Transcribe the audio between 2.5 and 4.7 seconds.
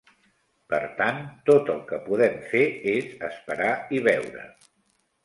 fer és esperar i veure.